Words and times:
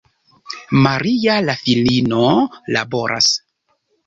Maria, 0.85 1.35
la 1.49 1.55
filino, 1.67 2.23
laboras. 2.79 3.31